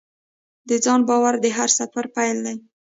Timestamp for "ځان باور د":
0.83-1.45